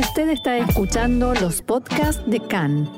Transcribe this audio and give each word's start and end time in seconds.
Usted 0.00 0.30
está 0.30 0.56
escuchando 0.56 1.34
los 1.34 1.60
podcasts 1.60 2.22
de 2.26 2.40
CAN. 2.40 2.90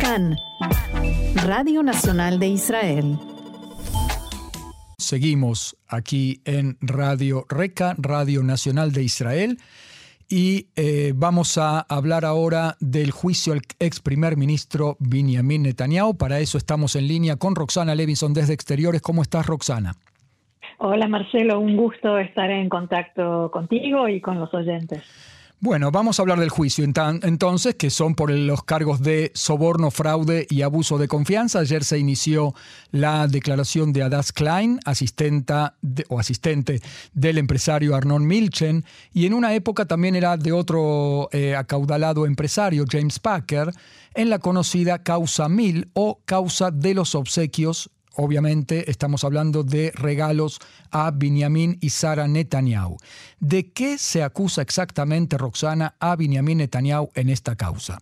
CAN, 0.00 0.36
Radio 1.36 1.84
Nacional 1.84 2.40
de 2.40 2.48
Israel. 2.48 3.16
Seguimos 4.98 5.76
aquí 5.86 6.42
en 6.44 6.78
Radio 6.80 7.46
Reca, 7.48 7.94
Radio 7.96 8.42
Nacional 8.42 8.90
de 8.90 9.04
Israel. 9.04 9.58
Y 10.28 10.66
eh, 10.74 11.12
vamos 11.14 11.56
a 11.56 11.78
hablar 11.82 12.24
ahora 12.24 12.76
del 12.80 13.12
juicio 13.12 13.52
al 13.52 13.62
ex 13.78 14.00
primer 14.00 14.36
ministro 14.36 14.96
Benjamin 14.98 15.62
Netanyahu. 15.62 16.16
Para 16.16 16.40
eso 16.40 16.58
estamos 16.58 16.96
en 16.96 17.06
línea 17.06 17.36
con 17.36 17.54
Roxana 17.54 17.94
Levinson 17.94 18.34
desde 18.34 18.52
Exteriores. 18.52 19.00
¿Cómo 19.00 19.22
estás, 19.22 19.46
Roxana? 19.46 19.96
Hola, 20.80 21.08
Marcelo. 21.08 21.58
Un 21.58 21.76
gusto 21.76 22.18
estar 22.18 22.50
en 22.50 22.68
contacto 22.68 23.50
contigo 23.50 24.08
y 24.08 24.20
con 24.20 24.38
los 24.38 24.54
oyentes. 24.54 25.02
Bueno, 25.60 25.90
vamos 25.90 26.18
a 26.18 26.22
hablar 26.22 26.38
del 26.38 26.50
juicio 26.50 26.84
entonces, 26.84 27.74
que 27.74 27.90
son 27.90 28.14
por 28.14 28.30
los 28.30 28.62
cargos 28.62 29.02
de 29.02 29.32
soborno, 29.34 29.90
fraude 29.90 30.46
y 30.48 30.62
abuso 30.62 30.98
de 30.98 31.08
confianza. 31.08 31.58
Ayer 31.58 31.82
se 31.82 31.98
inició 31.98 32.54
la 32.92 33.26
declaración 33.26 33.92
de 33.92 34.04
Adas 34.04 34.30
Klein, 34.30 34.78
asistenta 34.84 35.74
o 36.10 36.20
asistente 36.20 36.80
del 37.12 37.38
empresario 37.38 37.96
Arnon 37.96 38.24
Milchen, 38.24 38.84
y 39.12 39.26
en 39.26 39.34
una 39.34 39.52
época 39.52 39.84
también 39.84 40.14
era 40.14 40.36
de 40.36 40.52
otro 40.52 41.28
eh, 41.32 41.56
acaudalado 41.56 42.24
empresario, 42.24 42.84
James 42.88 43.18
Packer, 43.18 43.72
en 44.14 44.30
la 44.30 44.38
conocida 44.38 45.02
causa 45.02 45.48
Mil 45.48 45.88
o 45.92 46.20
causa 46.24 46.70
de 46.70 46.94
los 46.94 47.16
obsequios 47.16 47.90
obviamente 48.18 48.90
estamos 48.90 49.24
hablando 49.24 49.62
de 49.62 49.92
regalos 49.94 50.58
a 50.90 51.10
Benjamin 51.10 51.78
y 51.80 51.90
Sara 51.90 52.28
Netanyahu. 52.28 52.96
¿De 53.40 53.72
qué 53.72 53.96
se 53.96 54.22
acusa 54.22 54.60
exactamente, 54.60 55.38
Roxana, 55.38 55.94
a 56.00 56.16
Benjamin 56.16 56.58
Netanyahu 56.58 57.10
en 57.14 57.30
esta 57.30 57.56
causa? 57.56 57.98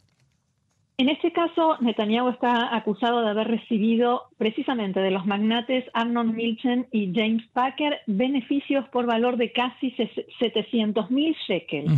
En 0.99 1.11
este 1.11 1.31
caso, 1.31 1.77
Netanyahu 1.81 2.31
está 2.31 2.75
acusado 2.75 3.21
de 3.21 3.29
haber 3.29 3.49
recibido 3.49 4.23
precisamente 4.39 5.01
de 5.01 5.11
los 5.11 5.27
magnates 5.27 5.85
Arnold 5.93 6.33
Milchen 6.33 6.87
y 6.91 7.13
James 7.15 7.45
Packer 7.53 8.01
beneficios 8.07 8.89
por 8.89 9.05
valor 9.05 9.37
de 9.37 9.53
casi 9.53 9.95
700 10.39 11.11
mil 11.11 11.37
shekels. 11.47 11.93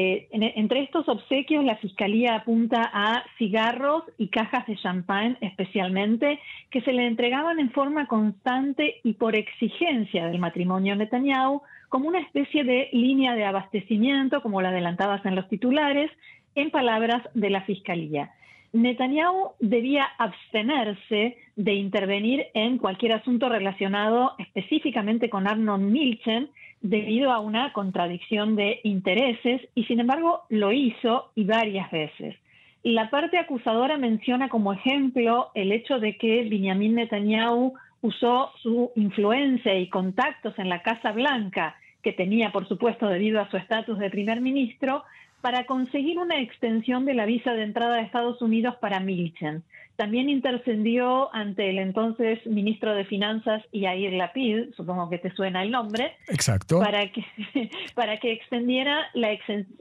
Eh, 0.00 0.28
entre 0.30 0.84
estos 0.84 1.08
obsequios, 1.08 1.64
la 1.64 1.74
Fiscalía 1.78 2.36
apunta 2.36 2.88
a 2.94 3.24
cigarros 3.36 4.04
y 4.16 4.28
cajas 4.28 4.64
de 4.68 4.76
champán 4.76 5.36
especialmente, 5.40 6.38
que 6.70 6.82
se 6.82 6.92
le 6.92 7.04
entregaban 7.04 7.58
en 7.58 7.72
forma 7.72 8.06
constante 8.06 9.00
y 9.02 9.14
por 9.14 9.34
exigencia 9.34 10.28
del 10.28 10.38
matrimonio 10.38 10.94
Netanyahu, 10.94 11.62
como 11.88 12.06
una 12.06 12.20
especie 12.20 12.62
de 12.62 12.90
línea 12.92 13.34
de 13.34 13.44
abastecimiento, 13.44 14.40
como 14.40 14.62
la 14.62 14.68
adelantabas 14.68 15.26
en 15.26 15.34
los 15.34 15.48
titulares, 15.48 16.12
en 16.54 16.70
palabras 16.70 17.28
de 17.34 17.50
la 17.50 17.62
Fiscalía. 17.62 18.30
Netanyahu 18.72 19.54
debía 19.58 20.04
abstenerse 20.16 21.38
de 21.56 21.74
intervenir 21.74 22.46
en 22.54 22.78
cualquier 22.78 23.14
asunto 23.14 23.48
relacionado 23.48 24.34
específicamente 24.38 25.28
con 25.28 25.48
Arnold 25.48 25.90
Milchen 25.90 26.50
debido 26.80 27.32
a 27.32 27.40
una 27.40 27.72
contradicción 27.72 28.56
de 28.56 28.80
intereses 28.84 29.62
y 29.74 29.84
sin 29.84 30.00
embargo 30.00 30.42
lo 30.48 30.72
hizo 30.72 31.30
y 31.34 31.44
varias 31.44 31.90
veces. 31.90 32.36
La 32.82 33.10
parte 33.10 33.38
acusadora 33.38 33.96
menciona 33.96 34.48
como 34.48 34.72
ejemplo 34.72 35.50
el 35.54 35.72
hecho 35.72 35.98
de 35.98 36.16
que 36.16 36.48
Benjamin 36.48 36.94
Netanyahu 36.94 37.74
usó 38.02 38.52
su 38.62 38.92
influencia 38.94 39.76
y 39.78 39.88
contactos 39.88 40.58
en 40.58 40.68
la 40.68 40.82
Casa 40.82 41.12
Blanca, 41.12 41.76
que 42.02 42.12
tenía 42.12 42.52
por 42.52 42.68
supuesto 42.68 43.08
debido 43.08 43.40
a 43.40 43.50
su 43.50 43.56
estatus 43.56 43.98
de 43.98 44.10
primer 44.10 44.40
ministro, 44.40 45.02
para 45.40 45.66
conseguir 45.66 46.18
una 46.18 46.40
extensión 46.40 47.04
de 47.04 47.14
la 47.14 47.26
visa 47.26 47.52
de 47.52 47.62
entrada 47.62 47.96
a 47.96 48.00
Estados 48.00 48.40
Unidos 48.42 48.76
para 48.80 49.00
Milchen. 49.00 49.62
También 49.98 50.30
intercedió 50.30 51.34
ante 51.34 51.70
el 51.70 51.80
entonces 51.80 52.38
ministro 52.46 52.94
de 52.94 53.04
Finanzas 53.04 53.64
Yair 53.72 54.12
Lapid, 54.12 54.72
supongo 54.76 55.10
que 55.10 55.18
te 55.18 55.32
suena 55.32 55.64
el 55.64 55.72
nombre, 55.72 56.12
Exacto. 56.28 56.78
Para, 56.78 57.10
que, 57.10 57.24
para 57.96 58.20
que 58.20 58.30
extendiera 58.30 59.10
la 59.14 59.36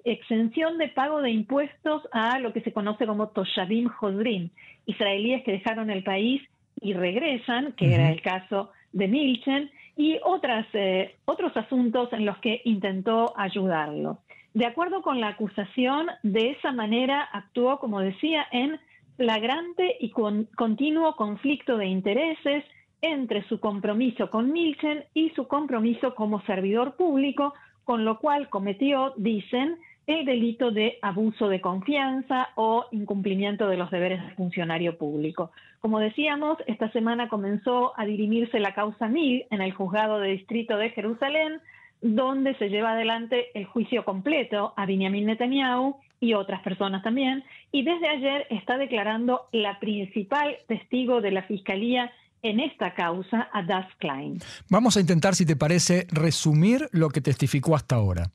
exención 0.06 0.80
de 0.80 0.88
pago 0.88 1.22
de 1.22 1.30
impuestos 1.30 2.02
a 2.12 2.40
lo 2.40 2.52
que 2.52 2.62
se 2.62 2.74
conoce 2.74 3.06
como 3.06 3.28
Toshavim 3.28 3.92
Hodrin, 4.02 4.50
israelíes 4.88 5.44
que 5.44 5.52
dejaron 5.52 5.92
el 5.92 6.02
país 6.02 6.42
y 6.82 6.94
regresan, 6.94 7.74
que 7.74 7.94
era 7.94 8.10
el 8.10 8.24
caso 8.24 8.72
de 8.94 9.08
Milchen, 9.08 9.70
y 9.96 10.18
otras, 10.26 10.66
eh, 10.74 11.14
otros 11.26 11.56
asuntos 11.56 12.12
en 12.12 12.26
los 12.26 12.40
que 12.40 12.64
intentó 12.66 13.36
ayudarlo. 13.38 14.18
De 14.56 14.66
acuerdo 14.66 15.04
con 15.04 15.22
la 15.22 15.28
acusación, 15.28 16.08
de 16.24 16.50
esa 16.54 16.72
manera 16.72 17.22
actuó, 17.22 17.78
como 17.78 18.00
decía, 18.00 18.48
en 18.52 18.80
flagrante 19.18 19.98
y 20.00 20.12
continuo 20.12 21.16
conflicto 21.16 21.78
de 21.78 21.88
intereses 21.88 22.64
entre 23.02 23.44
su 23.48 23.60
compromiso 23.60 24.30
con 24.30 24.52
Milchen 24.52 25.04
y 25.14 25.32
su 25.32 25.48
compromiso 25.48 26.16
como 26.16 26.42
servidor 26.44 26.96
público, 26.96 27.54
con 27.84 28.06
lo 28.06 28.20
cual 28.20 28.50
cometió, 28.50 29.14
dicen, 29.18 29.78
el 30.08 30.26
delito 30.26 30.72
de 30.72 31.00
abuso 31.02 31.50
de 31.50 31.60
confianza 31.60 32.50
o 32.56 32.86
incumplimiento 32.92 33.68
de 33.68 33.76
los 33.76 33.92
deberes 33.92 34.24
de 34.24 34.36
funcionario 34.36 34.98
público. 34.98 35.52
Como 35.82 36.00
decíamos, 36.00 36.58
esta 36.66 36.90
semana 36.92 37.28
comenzó 37.28 37.94
a 38.00 38.06
dirimirse 38.06 38.60
la 38.60 38.74
causa 38.74 39.10
Mil 39.10 39.46
en 39.52 39.62
el 39.62 39.74
juzgado 39.74 40.20
de 40.20 40.30
distrito 40.30 40.78
de 40.78 40.92
Jerusalén, 40.92 41.60
donde 42.02 42.56
se 42.56 42.70
lleva 42.70 42.92
adelante 42.92 43.48
el 43.54 43.66
juicio 43.66 44.06
completo 44.06 44.74
a 44.78 44.86
Benjamin 44.86 45.26
Netanyahu 45.26 45.98
y 46.20 46.34
otras 46.34 46.62
personas 46.62 47.04
también, 47.04 47.44
y 47.72 47.84
desde 47.84 48.08
ayer 48.08 48.48
está 48.50 48.78
declarando 48.78 49.42
la 49.52 49.80
principal 49.80 50.58
testigo 50.68 51.22
de 51.22 51.32
la 51.32 51.44
Fiscalía 51.44 52.12
en 52.44 52.60
esta 52.60 52.94
causa, 52.94 53.50
a 53.52 53.64
Das 53.64 53.88
Klein. 53.98 54.40
Vamos 54.70 54.96
a 54.98 55.02
intentar, 55.02 55.36
si 55.36 55.46
te 55.46 55.56
parece, 55.56 56.06
resumir 56.12 56.88
lo 56.92 57.10
que 57.10 57.22
testificó 57.22 57.76
hasta 57.76 57.96
ahora. 57.96 58.32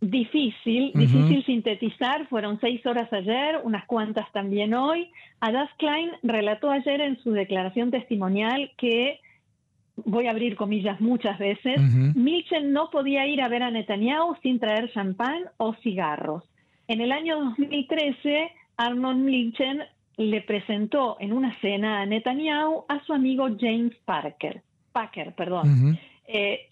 Difícil, 0.00 0.90
difícil 0.94 1.44
sintetizar, 1.46 2.26
fueron 2.28 2.58
seis 2.60 2.84
horas 2.84 3.12
ayer, 3.12 3.60
unas 3.62 3.84
cuantas 3.86 4.30
también 4.32 4.74
hoy. 4.74 5.08
Adas 5.40 5.70
Klein 5.78 6.10
relató 6.24 6.70
ayer 6.70 7.00
en 7.00 7.18
su 7.22 7.30
declaración 7.30 7.92
testimonial 7.92 8.72
que 8.76 9.20
voy 10.04 10.26
a 10.26 10.30
abrir 10.30 10.56
comillas 10.56 11.00
muchas 11.00 11.38
veces, 11.38 11.80
Milchen 12.16 12.72
no 12.72 12.90
podía 12.90 13.26
ir 13.26 13.42
a 13.42 13.48
ver 13.48 13.62
a 13.62 13.70
Netanyahu 13.70 14.34
sin 14.42 14.58
traer 14.58 14.90
champán 14.92 15.44
o 15.58 15.74
cigarros. 15.82 16.42
En 16.92 17.00
el 17.00 17.10
año 17.10 17.42
2013, 17.42 18.52
Arnold 18.76 19.24
Milchen 19.24 19.82
le 20.18 20.42
presentó 20.42 21.16
en 21.20 21.32
una 21.32 21.58
cena 21.60 22.02
a 22.02 22.04
Netanyahu 22.04 22.84
a 22.86 23.02
su 23.04 23.14
amigo 23.14 23.48
James 23.58 23.96
Parker, 24.04 24.60
Packer, 24.92 25.32
perdón. 25.32 25.98
Eh, 26.26 26.68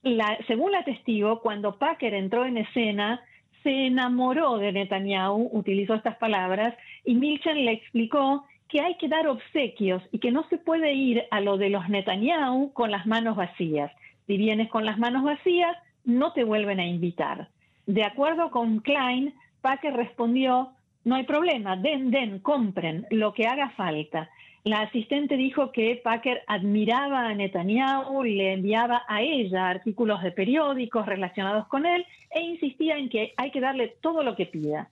según 0.46 0.72
la 0.72 0.84
testigo, 0.84 1.40
cuando 1.40 1.78
Packer 1.78 2.12
entró 2.12 2.44
en 2.44 2.58
escena, 2.58 3.22
se 3.62 3.86
enamoró 3.86 4.58
de 4.58 4.72
Netanyahu, 4.72 5.48
utilizó 5.52 5.94
estas 5.94 6.18
palabras, 6.18 6.74
y 7.06 7.14
Milchen 7.14 7.64
le 7.64 7.72
explicó 7.72 8.44
que 8.68 8.82
hay 8.82 8.98
que 8.98 9.08
dar 9.08 9.26
obsequios 9.26 10.02
y 10.12 10.18
que 10.18 10.32
no 10.32 10.46
se 10.50 10.58
puede 10.58 10.92
ir 10.92 11.22
a 11.30 11.40
lo 11.40 11.56
de 11.56 11.70
los 11.70 11.88
Netanyahu 11.88 12.74
con 12.74 12.90
las 12.90 13.06
manos 13.06 13.36
vacías. 13.36 13.90
Si 14.26 14.36
vienes 14.36 14.68
con 14.68 14.84
las 14.84 14.98
manos 14.98 15.24
vacías, 15.24 15.74
no 16.04 16.34
te 16.34 16.44
vuelven 16.44 16.78
a 16.78 16.84
invitar. 16.84 17.48
De 17.86 18.04
acuerdo 18.04 18.50
con 18.50 18.80
Klein, 18.80 19.32
Packer 19.60 19.94
respondió, 19.94 20.70
no 21.04 21.14
hay 21.14 21.24
problema, 21.24 21.76
den, 21.76 22.10
den, 22.10 22.40
compren 22.40 23.06
lo 23.10 23.32
que 23.32 23.46
haga 23.46 23.70
falta. 23.70 24.30
La 24.64 24.80
asistente 24.80 25.36
dijo 25.36 25.72
que 25.72 26.00
Packer 26.04 26.42
admiraba 26.46 27.28
a 27.28 27.34
Netanyahu, 27.34 28.22
le 28.24 28.52
enviaba 28.52 29.02
a 29.08 29.22
ella 29.22 29.68
artículos 29.68 30.22
de 30.22 30.32
periódicos 30.32 31.06
relacionados 31.06 31.66
con 31.68 31.86
él 31.86 32.04
e 32.30 32.42
insistía 32.42 32.98
en 32.98 33.08
que 33.08 33.32
hay 33.38 33.50
que 33.50 33.60
darle 33.60 33.94
todo 34.02 34.22
lo 34.22 34.36
que 34.36 34.46
pida. 34.46 34.90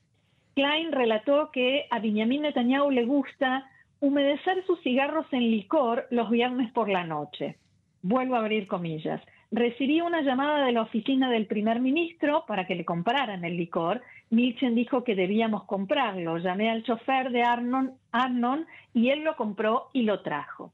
Klein 0.55 0.91
relató 0.91 1.51
que 1.53 1.87
a 1.91 1.99
Benjamin 1.99 2.43
Netanyahu 2.43 2.91
le 2.91 3.05
gusta 3.05 3.69
humedecer 4.01 4.65
sus 4.67 4.81
cigarros 4.81 5.27
en 5.33 5.51
licor 5.51 6.07
los 6.11 6.31
viernes 6.31 6.73
por 6.73 6.89
la 6.89 7.05
noche. 7.05 7.59
Vuelvo 8.03 8.37
a 8.37 8.41
abrir 8.41 8.67
comillas. 8.67 9.21
Recibí 9.51 10.01
una 10.03 10.21
llamada 10.21 10.67
de 10.67 10.73
la 10.73 10.83
oficina 10.83 11.31
del 11.31 11.47
primer 11.47 11.81
ministro 11.81 12.45
para 12.47 12.67
que 12.67 12.75
le 12.75 12.85
compraran 12.85 13.45
el 13.45 13.57
licor. 13.57 14.03
Milchen 14.31 14.75
dijo 14.75 15.05
que 15.05 15.15
debíamos 15.15 15.65
comprarlo. 15.65 16.37
Llamé 16.37 16.71
al 16.71 16.83
chofer 16.83 17.31
de 17.31 17.43
Arnon, 17.43 17.93
Arnon 18.13 18.67
y 18.93 19.09
él 19.09 19.25
lo 19.25 19.37
compró 19.37 19.89
y 19.95 20.03
lo 20.03 20.21
trajo. 20.21 20.73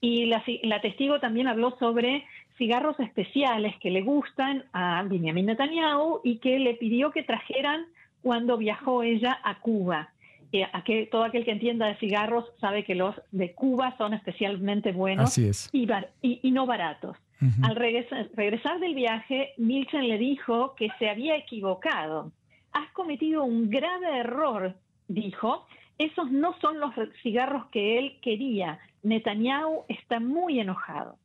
Y 0.00 0.26
la, 0.26 0.42
la, 0.62 0.80
testigo 0.80 1.20
también 1.20 1.46
habló 1.46 1.76
sobre 1.78 2.24
cigarros 2.58 2.98
especiales 3.00 3.74
que 3.80 3.90
le 3.90 4.02
gustan 4.02 4.64
a 4.72 5.02
Benjamin 5.04 5.46
Netanyahu 5.46 6.20
y 6.24 6.38
que 6.38 6.58
le 6.58 6.74
pidió 6.74 7.12
que 7.12 7.22
trajeran 7.22 7.86
cuando 8.22 8.56
viajó 8.56 9.02
ella 9.02 9.38
a 9.44 9.60
Cuba. 9.60 10.10
Eh, 10.52 11.08
todo 11.10 11.24
aquel 11.24 11.44
que 11.44 11.52
entienda 11.52 11.86
de 11.86 11.96
cigarros 11.96 12.44
sabe 12.60 12.84
que 12.84 12.94
los 12.94 13.14
de 13.30 13.52
Cuba 13.52 13.94
son 13.98 14.14
especialmente 14.14 14.92
buenos 14.92 15.36
Y, 15.72 15.88
y, 16.22 16.50
no 16.50 16.66
baratos. 16.66 17.16
Al 17.62 17.76
regresar, 17.76 18.80
del 18.80 18.94
viaje, 18.94 19.52
Milchen 19.58 20.08
le 20.08 20.18
dijo 20.18 20.74
que 20.74 20.88
se 20.98 21.10
había 21.10 21.36
equivocado. 21.36 22.32
Has 22.72 22.90
cometido 22.92 23.44
un 23.44 23.68
grave 23.68 24.18
error, 24.18 24.74
dijo. 25.08 25.66
Esos 25.98 26.30
no 26.30 26.58
son 26.60 26.78
los 26.78 26.92
cigarros 27.22 27.66
que 27.66 27.98
él 27.98 28.18
quería. 28.20 28.78
Netanyahu 29.02 29.84
está 29.88 30.20
muy 30.20 30.60
enojado. 30.60 31.16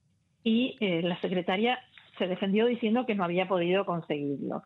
Y 0.44 0.78
eh, 0.80 1.02
la 1.02 1.20
secretaria 1.20 1.80
se 2.18 2.28
defendió 2.28 2.66
diciendo 2.66 3.06
que 3.06 3.16
no 3.16 3.24
había 3.24 3.48
podido 3.48 3.86
conseguirlo. 3.86 4.64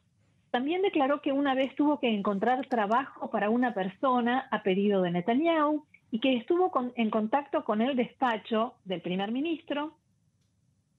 También 0.51 0.81
declaró 0.81 1.21
que 1.21 1.31
una 1.31 1.53
vez 1.53 1.75
tuvo 1.75 1.99
que 1.99 2.07
encontrar 2.07 2.65
trabajo 2.67 3.29
para 3.29 3.49
una 3.49 3.73
persona 3.73 4.47
a 4.51 4.63
pedido 4.63 5.01
de 5.01 5.11
Netanyahu 5.11 5.85
y 6.11 6.19
que 6.19 6.37
estuvo 6.37 6.71
en 6.95 7.09
contacto 7.09 7.65
con 7.65 7.81
el 7.81 7.95
despacho 7.95 8.75
del 8.85 9.01
primer 9.01 9.31
ministro, 9.31 9.97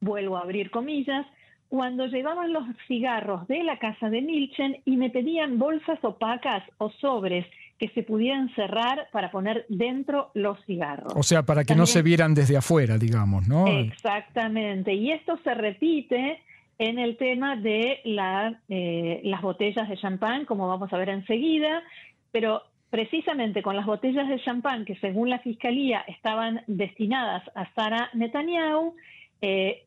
vuelvo 0.07 0.39
a 0.39 0.41
abrir 0.41 0.71
comillas, 0.71 1.27
cuando 1.69 2.07
llevaban 2.07 2.53
los 2.53 2.65
cigarros 2.87 3.47
de 3.49 3.63
la 3.65 3.79
casa 3.79 4.09
de 4.09 4.23
Milchen 4.23 4.79
y 4.85 4.97
me 4.97 5.11
pedían 5.11 5.59
bolsas 5.59 5.99
opacas 6.03 6.63
o 6.79 6.91
sobres 6.91 7.45
que 7.79 7.89
se 7.89 8.03
pudieran 8.03 8.49
cerrar 8.55 9.09
para 9.13 9.31
poner 9.31 9.67
dentro 9.69 10.31
los 10.35 10.59
cigarros. 10.65 11.13
O 11.15 11.23
sea, 11.23 11.43
para 11.43 11.65
que 11.65 11.75
no 11.75 11.85
se 11.85 12.03
vieran 12.03 12.35
desde 12.35 12.57
afuera, 12.57 12.97
digamos, 12.97 13.47
¿no? 13.47 13.67
Exactamente. 13.67 14.95
Y 14.95 15.13
esto 15.13 15.39
se 15.45 15.53
repite 15.55 16.41
en 16.79 16.99
el 16.99 17.17
tema 17.17 17.57
de 17.57 18.01
eh, 18.69 19.21
las 19.25 19.43
botellas 19.43 19.89
de 19.89 19.97
champán, 19.97 20.45
como 20.47 20.69
vamos 20.69 20.93
a 20.93 20.97
ver 20.97 21.11
enseguida, 21.11 21.83
pero 22.33 22.63
precisamente 22.91 23.63
con 23.63 23.77
las 23.77 23.87
botellas 23.87 24.29
de 24.29 24.41
champán 24.41 24.85
que 24.85 24.97
según 24.97 25.29
la 25.29 25.41
Fiscalía 25.41 26.05
estaban 26.07 26.63
destinadas 26.67 27.43
a 27.55 27.69
Sara 27.75 28.09
Netanyahu, 28.15 28.95
eh, 29.43 29.86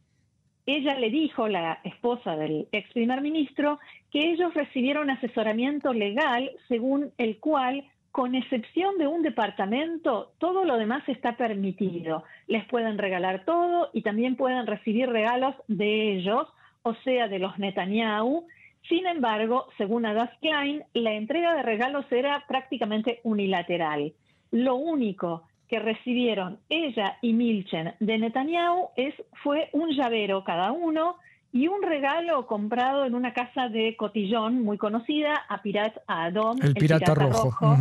ella 0.76 0.98
le 0.98 1.10
dijo, 1.10 1.48
la 1.48 1.80
esposa 1.84 2.36
del 2.36 2.68
ex 2.72 2.92
primer 2.94 3.22
ministro, 3.22 3.80
que 4.12 4.32
ellos 4.32 4.54
recibieron 4.54 5.10
asesoramiento 5.10 5.94
legal 5.94 6.52
según 6.68 7.12
el 7.18 7.40
cual, 7.40 7.86
con 8.12 8.36
excepción 8.36 8.98
de 8.98 9.08
un 9.08 9.22
departamento, 9.22 10.34
todo 10.40 10.66
lo 10.66 10.78
demás 10.78 11.08
está 11.08 11.38
permitido. 11.38 12.24
Les 12.48 12.66
pueden 12.66 12.98
regalar 12.98 13.46
todo 13.46 13.90
y 13.94 14.02
también 14.02 14.36
pueden 14.36 14.66
recibir 14.68 15.10
regalos 15.10 15.56
de 15.68 16.18
ellos 16.18 16.48
o 16.84 16.94
sea, 17.04 17.28
de 17.28 17.40
los 17.40 17.58
Netanyahu. 17.60 18.48
Sin 18.88 19.06
embargo, 19.06 19.68
según 19.78 20.06
Adas 20.06 20.32
Klein, 20.42 20.84
la 20.94 21.14
entrega 21.14 21.54
de 21.54 21.64
regalos 21.64 22.06
era 22.12 22.46
prácticamente 22.48 23.20
unilateral. 23.24 24.14
Lo 24.52 24.76
único 24.76 25.44
que 25.70 25.80
recibieron 25.80 26.60
ella 26.70 27.18
y 27.22 27.34
Milchen 27.34 27.94
de 28.00 28.18
Netanyahu 28.18 28.90
es, 28.96 29.14
fue 29.44 29.70
un 29.72 29.92
llavero 29.92 30.44
cada 30.44 30.72
uno 30.72 31.18
y 31.52 31.68
un 31.68 31.82
regalo 31.82 32.48
comprado 32.48 33.06
en 33.06 33.16
una 33.16 33.34
casa 33.34 33.70
de 33.70 33.96
cotillón 33.96 34.64
muy 34.64 34.78
conocida, 34.78 35.36
a 35.48 35.62
Pirat 35.62 35.98
Adom, 36.08 36.58
el, 36.62 36.74
pirata, 36.74 37.16
rojo, 37.16 37.78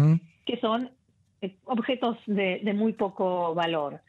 que 0.46 0.58
son 0.58 0.90
eh, 1.42 1.54
objetos 1.64 2.16
de 2.26 2.72
muy 2.74 2.92
poco 2.92 3.54
valor. 3.54 4.00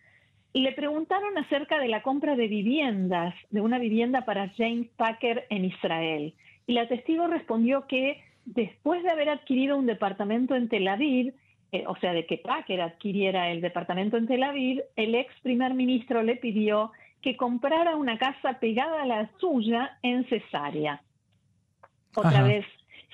Y 0.51 0.61
le 0.61 0.71
preguntaron 0.71 1.37
acerca 1.37 1.79
de 1.79 1.87
la 1.87 2.01
compra 2.01 2.35
de 2.35 2.47
viviendas, 2.47 3.35
de 3.51 3.61
una 3.61 3.77
vivienda 3.77 4.25
para 4.25 4.49
James 4.57 4.87
Packer 4.97 5.45
en 5.49 5.65
Israel. 5.65 6.33
Y 6.65 6.73
la 6.73 6.87
testigo 6.87 7.27
respondió 7.27 7.85
que 7.85 8.23
después 8.45 9.03
de 9.03 9.11
haber 9.11 9.29
adquirido 9.29 9.77
un 9.77 9.85
departamento 9.85 10.55
en 10.55 10.67
Tel 10.67 10.87
Aviv, 10.87 11.33
eh, 11.71 11.83
o 11.87 11.95
sea, 11.97 12.13
de 12.13 12.25
que 12.25 12.37
Packer 12.37 12.81
adquiriera 12.81 13.49
el 13.49 13.61
departamento 13.61 14.17
en 14.17 14.27
Tel 14.27 14.43
Aviv, 14.43 14.81
el 14.95 15.15
ex 15.15 15.33
primer 15.41 15.73
ministro 15.73 16.23
le 16.23 16.35
pidió 16.35 16.91
que 17.21 17.37
comprara 17.37 17.95
una 17.95 18.17
casa 18.17 18.59
pegada 18.59 19.03
a 19.03 19.05
la 19.05 19.29
suya 19.39 19.97
en 20.01 20.25
Cesarea. 20.29 21.01
Otra 22.15 22.43
vez, 22.43 22.65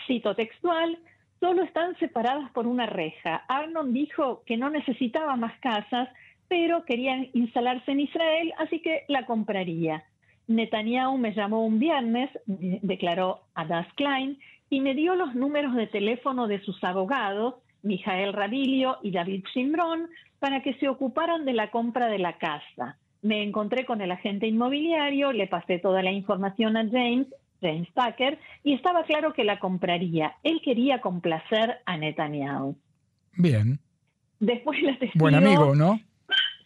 cito 0.08 0.36
textual, 0.36 0.98
solo 1.40 1.64
están 1.64 1.98
separadas 1.98 2.50
por 2.52 2.66
una 2.68 2.86
reja. 2.86 3.44
Arnold 3.48 3.94
dijo 3.94 4.44
que 4.46 4.58
no 4.58 4.70
necesitaba 4.70 5.36
más 5.36 5.58
casas 5.60 6.10
pero 6.48 6.86
querían 6.86 7.30
instalarse 7.34 7.92
en 7.92 8.02
Israel, 8.02 8.54
así 8.58 8.80
que 8.80 9.04
la 9.08 9.26
compraría. 9.26 10.04
Netanyahu 10.48 11.18
me 11.18 11.34
llamó 11.34 11.66
un 11.66 11.80
viernes, 11.80 12.30
declaró 12.46 13.42
Adas 13.56 13.88
Klein, 13.96 14.38
y 14.70 14.80
me 14.80 14.94
dio 14.94 15.16
los 15.16 15.34
números 15.36 15.76
de 15.76 15.88
teléfono 15.88 16.48
de 16.48 16.60
sus 16.62 16.84
abogados, 16.84 17.56
Mijael 17.86 18.34
Rabilio 18.34 18.98
y 19.02 19.12
David 19.12 19.46
Shimron, 19.54 20.10
para 20.40 20.62
que 20.62 20.74
se 20.76 20.90
ocuparan 20.90 21.46
de 21.46 21.54
la 21.54 21.72
compra 21.72 22.08
de 22.08 22.20
la 22.20 22.38
casa. 22.38 22.98
Me 23.22 23.44
encontré 23.44 23.86
con 23.86 24.02
el 24.02 24.12
agente 24.12 24.48
inmobiliario, 24.48 25.32
le 25.32 25.48
pasé 25.48 25.80
toda 25.80 26.04
la 26.04 26.12
información 26.12 26.78
a 26.78 26.88
James, 26.90 27.28
James 27.62 27.88
Tucker, 27.94 28.38
y 28.64 28.74
estaba 28.74 29.04
claro 29.04 29.34
que 29.34 29.44
la 29.44 29.60
compraría. 29.60 30.36
Él 30.44 30.62
quería 30.64 31.00
complacer 31.00 31.78
a 31.86 31.98
Netanyahu. 31.98 32.76
Bien. 33.38 33.80
Después 34.40 34.82
la 34.84 34.98
Buen 35.16 35.36
amigo, 35.36 35.74
¿no? 35.76 36.00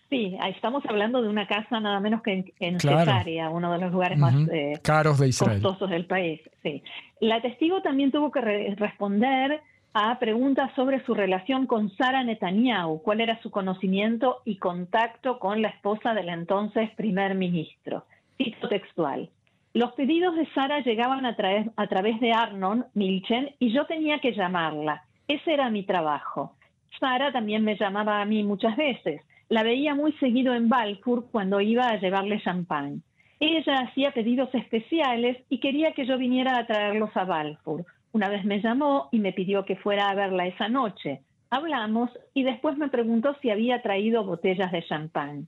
Sí, 0.10 0.36
estamos 0.48 0.84
hablando 0.88 1.22
de 1.22 1.30
una 1.30 1.48
casa 1.48 1.80
nada 1.80 2.00
menos 2.00 2.24
que 2.24 2.54
en, 2.60 2.80
Cesarea, 2.80 3.52
uno 3.52 3.72
de 3.72 3.78
los 3.78 3.92
lugares 3.92 4.18
más 4.18 4.36
eh, 4.52 4.74
caros 4.82 5.20
de 5.20 5.28
Israel. 5.28 5.62
costosos 5.62 5.92
del 5.92 6.08
país. 6.08 6.42
Sí. 6.64 6.82
La 7.22 7.42
testigo 7.42 7.84
también 7.84 8.12
tuvo 8.12 8.32
que 8.32 8.42
responder 8.76 9.62
a 9.94 10.20
preguntas 10.20 10.72
sobre 10.76 11.04
su 11.06 11.14
relación 11.14 11.66
con 11.66 11.90
Sara 11.96 12.24
Netanyahu, 12.24 13.02
cuál 13.02 13.22
era 13.22 13.42
su 13.42 13.50
conocimiento 13.50 14.42
y 14.46 14.58
contacto 14.58 15.40
con 15.40 15.62
la 15.62 15.70
esposa 15.70 16.14
del 16.14 16.30
entonces 16.30 16.90
primer 16.96 17.36
ministro. 17.36 18.06
Cito 18.38 18.70
textual. 18.70 19.30
Los 19.74 19.94
pedidos 19.94 20.36
de 20.36 20.48
Sara 20.54 20.80
llegaban 20.82 21.26
a, 21.26 21.36
a 21.76 21.88
través 21.88 22.20
de 22.20 22.32
Arnon 22.32 22.86
Milchen 22.94 23.56
y 23.60 23.74
yo 23.74 23.86
tenía 23.86 24.20
que 24.20 24.34
llamarla. 24.34 25.04
Ese 25.28 25.54
era 25.54 25.70
mi 25.70 25.84
trabajo. 25.84 26.56
Sara 27.00 27.32
también 27.32 27.64
me 27.64 27.78
llamaba 27.78 28.22
a 28.22 28.26
mí 28.26 28.44
muchas 28.44 28.76
veces 28.76 29.22
la 29.50 29.64
veía 29.64 29.96
muy 29.96 30.14
seguido 30.14 30.54
en 30.54 30.70
Balfour 30.70 31.26
cuando 31.32 31.60
iba 31.60 31.88
a 31.88 32.00
llevarle 32.00 32.40
champán. 32.42 33.02
Ella 33.40 33.80
hacía 33.80 34.12
pedidos 34.12 34.54
especiales 34.54 35.38
y 35.50 35.60
quería 35.60 35.94
que 35.94 36.06
yo 36.06 36.18
viniera 36.18 36.58
a 36.58 36.68
traerlos 36.68 37.10
a 37.16 37.26
Balfour. 37.26 37.86
Una 38.12 38.30
vez 38.30 38.44
me 38.46 38.62
llamó 38.62 39.10
y 39.12 39.20
me 39.20 39.34
pidió 39.34 39.66
que 39.66 39.76
fuera 39.76 40.10
a 40.10 40.16
verla 40.16 40.48
esa 40.48 40.68
noche. 40.68 41.22
Hablamos 41.50 42.10
y 42.34 42.44
después 42.44 42.78
me 42.78 42.90
preguntó 42.90 43.36
si 43.42 43.50
había 43.50 43.82
traído 43.82 44.24
botellas 44.24 44.72
de 44.72 44.84
champán. 44.84 45.48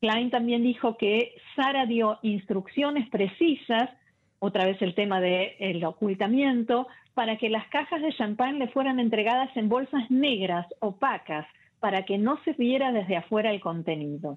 Klein 0.00 0.30
también 0.30 0.62
dijo 0.62 0.96
que 0.96 1.34
Sara 1.54 1.86
dio 1.86 2.18
instrucciones 2.22 3.08
precisas, 3.08 3.90
otra 4.40 4.64
vez 4.64 4.80
el 4.82 4.94
tema 4.94 5.20
del 5.20 5.84
ocultamiento, 5.84 6.88
para 7.14 7.36
que 7.36 7.48
las 7.48 7.66
cajas 7.68 8.02
de 8.02 8.12
champán 8.12 8.58
le 8.58 8.68
fueran 8.68 8.98
entregadas 8.98 9.56
en 9.56 9.68
bolsas 9.68 10.10
negras, 10.10 10.66
opacas, 10.80 11.46
para 11.78 12.04
que 12.04 12.18
no 12.18 12.38
se 12.44 12.52
viera 12.54 12.92
desde 12.92 13.16
afuera 13.16 13.50
el 13.50 13.60
contenido. 13.60 14.36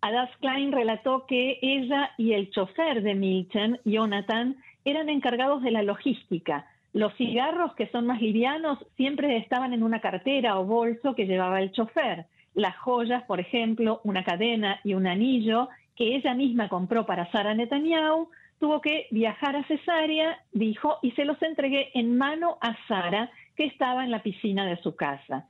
Adas 0.00 0.30
Klein 0.40 0.72
relató 0.72 1.26
que 1.26 1.58
ella 1.60 2.10
y 2.16 2.32
el 2.32 2.50
chofer 2.50 3.02
de 3.02 3.14
Milton, 3.14 3.78
Jonathan, 3.84 4.56
eran 4.90 5.08
encargados 5.08 5.62
de 5.62 5.70
la 5.70 5.82
logística. 5.82 6.66
Los 6.92 7.14
cigarros, 7.14 7.74
que 7.74 7.88
son 7.88 8.06
más 8.06 8.20
livianos, 8.20 8.78
siempre 8.96 9.36
estaban 9.36 9.72
en 9.72 9.82
una 9.82 10.00
cartera 10.00 10.58
o 10.58 10.64
bolso 10.64 11.14
que 11.14 11.26
llevaba 11.26 11.60
el 11.60 11.72
chofer. 11.72 12.26
Las 12.54 12.76
joyas, 12.78 13.24
por 13.24 13.40
ejemplo, 13.40 14.00
una 14.04 14.24
cadena 14.24 14.80
y 14.84 14.94
un 14.94 15.06
anillo 15.06 15.68
que 15.96 16.16
ella 16.16 16.34
misma 16.34 16.68
compró 16.68 17.06
para 17.06 17.30
Sara 17.30 17.54
Netanyahu, 17.54 18.30
tuvo 18.58 18.80
que 18.80 19.06
viajar 19.10 19.56
a 19.56 19.64
Cesarea, 19.64 20.38
dijo, 20.52 20.98
y 21.02 21.10
se 21.12 21.24
los 21.24 21.40
entregué 21.42 21.90
en 21.94 22.16
mano 22.16 22.58
a 22.60 22.76
Sara, 22.86 23.30
que 23.56 23.66
estaba 23.66 24.04
en 24.04 24.10
la 24.10 24.22
piscina 24.22 24.64
de 24.66 24.76
su 24.78 24.96
casa. 24.96 25.46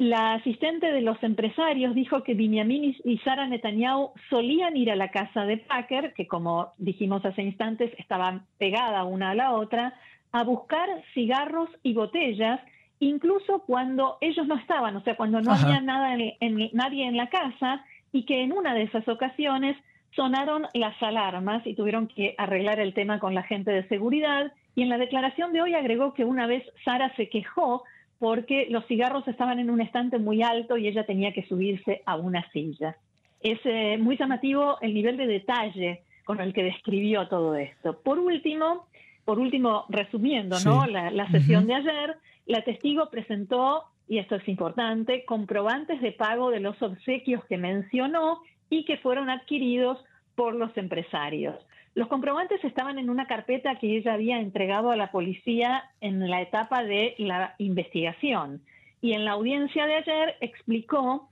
La 0.00 0.32
asistente 0.32 0.90
de 0.92 1.02
los 1.02 1.22
empresarios 1.22 1.94
dijo 1.94 2.22
que 2.22 2.32
Benjamin 2.32 2.96
y 3.04 3.18
Sara 3.18 3.46
Netanyahu 3.46 4.12
solían 4.30 4.74
ir 4.74 4.90
a 4.90 4.96
la 4.96 5.10
casa 5.10 5.44
de 5.44 5.58
Packer, 5.58 6.14
que 6.14 6.26
como 6.26 6.72
dijimos 6.78 7.22
hace 7.26 7.42
instantes 7.42 7.92
estaban 7.98 8.46
pegada 8.56 9.04
una 9.04 9.32
a 9.32 9.34
la 9.34 9.52
otra, 9.52 9.92
a 10.32 10.42
buscar 10.42 10.88
cigarros 11.12 11.68
y 11.82 11.92
botellas, 11.92 12.62
incluso 12.98 13.58
cuando 13.66 14.16
ellos 14.22 14.46
no 14.46 14.56
estaban, 14.56 14.96
o 14.96 15.02
sea, 15.02 15.18
cuando 15.18 15.42
no 15.42 15.52
había 15.52 15.82
nada 15.82 16.14
en, 16.14 16.70
nadie 16.72 17.06
en 17.06 17.18
la 17.18 17.28
casa, 17.28 17.84
y 18.10 18.24
que 18.24 18.42
en 18.42 18.52
una 18.52 18.72
de 18.72 18.84
esas 18.84 19.06
ocasiones 19.06 19.76
sonaron 20.16 20.66
las 20.72 20.94
alarmas 21.02 21.66
y 21.66 21.74
tuvieron 21.74 22.08
que 22.08 22.34
arreglar 22.38 22.80
el 22.80 22.94
tema 22.94 23.18
con 23.18 23.34
la 23.34 23.42
gente 23.42 23.70
de 23.70 23.86
seguridad. 23.88 24.50
Y 24.74 24.80
en 24.80 24.88
la 24.88 24.96
declaración 24.96 25.52
de 25.52 25.60
hoy 25.60 25.74
agregó 25.74 26.14
que 26.14 26.24
una 26.24 26.46
vez 26.46 26.64
Sara 26.86 27.14
se 27.16 27.28
quejó 27.28 27.84
porque 28.20 28.66
los 28.68 28.86
cigarros 28.86 29.26
estaban 29.26 29.58
en 29.58 29.70
un 29.70 29.80
estante 29.80 30.18
muy 30.18 30.42
alto 30.42 30.76
y 30.76 30.86
ella 30.86 31.06
tenía 31.06 31.32
que 31.32 31.46
subirse 31.46 32.02
a 32.04 32.16
una 32.16 32.48
silla. 32.52 32.94
Es 33.40 33.58
eh, 33.64 33.96
muy 33.98 34.18
llamativo 34.18 34.76
el 34.82 34.92
nivel 34.92 35.16
de 35.16 35.26
detalle 35.26 36.02
con 36.26 36.38
el 36.38 36.52
que 36.52 36.62
describió 36.62 37.26
todo 37.28 37.54
esto. 37.56 37.98
Por 38.02 38.18
último, 38.18 38.86
por 39.24 39.38
último, 39.38 39.86
resumiendo 39.88 40.60
¿no? 40.60 40.86
la, 40.86 41.30
sesión 41.30 41.66
de 41.66 41.74
ayer, 41.74 42.16
la 42.44 42.62
testigo 42.62 43.08
presentó, 43.08 43.84
y 44.06 44.18
esto 44.18 44.36
es 44.36 44.46
importante, 44.48 45.24
comprobantes 45.24 46.02
de 46.02 46.12
pago 46.12 46.50
de 46.50 46.60
los 46.60 46.80
obsequios 46.82 47.42
que 47.46 47.56
mencionó 47.56 48.42
y 48.68 48.84
que 48.84 48.98
fueron 48.98 49.30
adquiridos 49.30 49.98
por 50.34 50.54
los 50.54 50.76
empresarios. 50.76 51.56
Los 51.94 52.08
comprobantes 52.08 52.62
estaban 52.64 52.98
en 52.98 53.10
una 53.10 53.26
carpeta 53.26 53.76
que 53.76 53.96
ella 53.96 54.14
había 54.14 54.40
entregado 54.40 54.90
a 54.90 54.96
la 54.96 55.10
policía 55.10 55.84
en 56.00 56.28
la 56.30 56.40
etapa 56.40 56.84
de 56.84 57.14
la 57.18 57.54
investigación. 57.58 58.62
Y 59.00 59.12
en 59.12 59.24
la 59.24 59.32
audiencia 59.32 59.86
de 59.86 59.96
ayer 59.96 60.36
explicó 60.40 61.28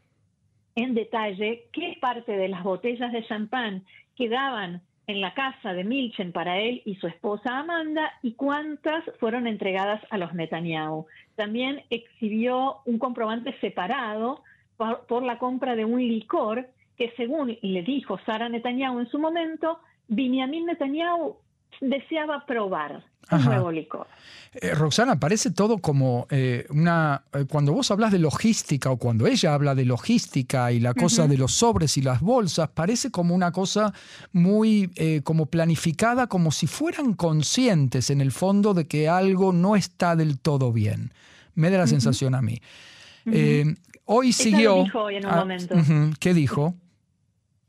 en 0.74 0.94
detalle 0.94 1.66
qué 1.72 1.96
parte 2.00 2.32
de 2.32 2.48
las 2.48 2.62
botellas 2.62 3.12
de 3.12 3.24
champán 3.26 3.84
quedaban 4.16 4.82
en 5.08 5.20
la 5.22 5.32
casa 5.32 5.72
de 5.72 5.84
Milchen 5.84 6.32
para 6.32 6.58
él 6.58 6.82
y 6.84 6.96
su 6.96 7.06
esposa 7.06 7.58
Amanda 7.58 8.12
y 8.22 8.34
cuántas 8.34 9.02
fueron 9.18 9.46
entregadas 9.46 10.02
a 10.10 10.18
los 10.18 10.34
Netanyahu. 10.34 11.06
También 11.34 11.82
exhibió 11.88 12.76
un 12.84 12.98
comprobante 12.98 13.58
separado 13.60 14.42
por, 14.76 15.22
la 15.22 15.38
compra 15.38 15.74
de 15.74 15.84
un 15.84 16.00
licor 16.00 16.68
que 16.96 17.12
según 17.16 17.56
le 17.60 17.82
dijo 17.82 18.18
Sara 18.26 18.48
Netanyahu 18.48 19.00
en 19.00 19.08
su 19.08 19.18
momento, 19.18 19.80
Benjamin 20.08 20.66
Netanyahu 20.66 21.36
deseaba 21.80 22.44
probar 22.46 23.04
un 23.30 23.44
nuevo 23.44 23.70
licor. 23.70 24.06
Eh, 24.54 24.74
Roxana, 24.74 25.20
parece 25.20 25.50
todo 25.50 25.78
como 25.78 26.26
eh, 26.30 26.66
una... 26.70 27.22
Eh, 27.34 27.44
cuando 27.48 27.72
vos 27.72 27.90
hablas 27.90 28.10
de 28.10 28.18
logística 28.18 28.90
o 28.90 28.96
cuando 28.96 29.26
ella 29.26 29.52
habla 29.52 29.74
de 29.74 29.84
logística 29.84 30.72
y 30.72 30.80
la 30.80 30.94
cosa 30.94 31.26
de 31.26 31.36
los 31.36 31.52
sobres 31.52 31.98
y 31.98 32.02
las 32.02 32.20
bolsas, 32.20 32.70
parece 32.70 33.10
como 33.10 33.34
una 33.34 33.52
cosa 33.52 33.92
muy 34.32 34.90
como 35.22 35.46
planificada, 35.46 36.26
como 36.26 36.50
si 36.50 36.66
fueran 36.66 37.12
conscientes 37.12 38.10
en 38.10 38.20
el 38.20 38.32
fondo 38.32 38.72
de 38.72 38.86
que 38.86 39.08
algo 39.08 39.52
no 39.52 39.76
está 39.76 40.16
del 40.16 40.38
todo 40.40 40.72
bien. 40.72 41.12
Me 41.54 41.70
da 41.70 41.78
la 41.78 41.86
sensación 41.86 42.34
a 42.34 42.42
mí. 42.42 42.60
hoy 44.06 44.32
siguió... 44.32 44.84
dijo 44.84 45.10
en 45.10 45.26
un 45.26 45.34
momento. 45.34 45.74
¿Qué 46.18 46.32
dijo? 46.32 46.74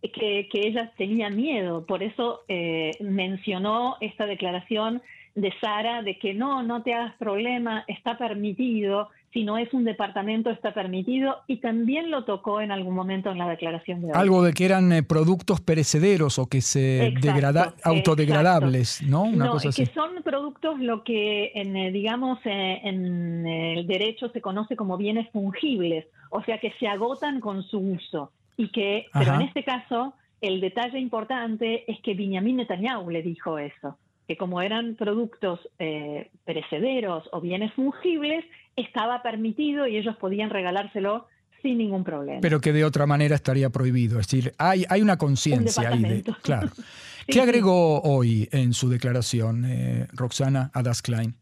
Que, 0.02 0.48
ella 0.54 0.92
tenía 0.98 1.30
miedo, 1.30 1.86
por 1.86 2.04
eso 2.04 2.42
eh, 2.48 2.92
mencionó 3.02 3.98
esta 4.00 4.26
declaración 4.26 5.02
de 5.36 5.54
Sara 5.62 6.02
de 6.02 6.18
que 6.18 6.34
no, 6.34 6.64
no 6.64 6.84
te 6.84 6.94
hagas 6.94 7.16
problema, 7.16 7.84
está 7.88 8.18
permitido, 8.18 9.10
si 9.32 9.44
no 9.44 9.58
es 9.58 9.72
un 9.74 9.86
departamento 9.86 10.50
está 10.50 10.74
permitido. 10.74 11.38
Y 11.48 11.58
también 11.58 12.12
lo 12.12 12.26
tocó 12.26 12.62
en 12.62 12.72
algún 12.72 12.96
momento 12.96 13.30
en 13.30 13.38
la 13.38 13.48
declaración 13.48 14.02
de 14.02 14.08
hoy. 14.08 14.14
Algo 14.16 14.42
de 14.42 14.54
que 14.54 14.66
eran 14.66 14.92
eh, 14.92 15.04
productos 15.04 15.62
perecederos 15.62 16.40
o 16.40 16.48
que 16.48 16.62
se 16.62 17.14
degrada, 17.22 17.76
autodegradables, 17.84 19.04
¿no? 19.04 19.24
Una 19.24 19.46
no, 19.46 19.52
cosa 19.52 19.70
que 19.72 19.86
son 19.88 20.24
productos 20.24 20.80
lo 20.80 21.04
que 21.04 21.52
en, 21.56 21.76
eh, 21.76 21.92
digamos 21.92 22.40
en 22.46 23.46
el 23.46 23.86
derecho 23.86 24.30
se 24.30 24.42
conoce 24.42 24.76
como 24.76 24.98
bienes 24.98 25.30
fungibles, 25.32 26.08
o 26.32 26.42
sea 26.44 26.58
que 26.60 26.74
se 26.80 26.88
agotan 26.88 27.40
con 27.40 27.64
su 27.64 27.80
uso 27.80 28.32
y 28.60 28.68
que, 28.72 29.06
pero 29.14 29.36
en 29.36 29.42
este 29.44 29.64
caso, 29.64 30.14
el 30.42 30.60
detalle 30.60 31.00
importante 31.00 31.90
es 31.90 31.98
que 32.02 32.14
Benjamin 32.14 32.58
Netanyahu 32.58 33.10
le 33.10 33.22
dijo 33.22 33.58
eso, 33.58 33.98
que 34.28 34.36
como 34.36 34.62
eran 34.62 34.96
productos 34.96 35.62
eh, 35.80 36.30
perecederos 36.44 37.24
o 37.32 37.40
bienes 37.40 37.72
fungibles, 37.74 38.44
estaba 38.76 39.24
permitido 39.24 39.88
y 39.88 39.96
ellos 39.96 40.18
podían 40.18 40.50
regalárselo 40.50 41.26
sin 41.62 41.78
ningún 41.78 42.04
problema. 42.04 42.42
Pero 42.42 42.60
que 42.60 42.74
de 42.74 42.84
otra 42.84 43.06
manera 43.06 43.34
estaría 43.34 43.70
prohibido. 43.70 44.20
Es 44.20 44.28
decir, 44.28 44.52
hay, 44.58 44.84
hay 44.90 45.02
una 45.02 45.16
conciencia 45.16 45.88
ahí. 45.88 46.04
De, 46.04 46.24
claro. 46.42 46.70
¿Qué 47.28 47.40
agregó 47.40 48.02
hoy 48.02 48.50
en 48.52 48.74
su 48.74 48.90
declaración 48.90 49.64
eh, 49.64 50.08
Roxana 50.12 50.70
Adas 50.74 51.02
Klein? 51.02 51.36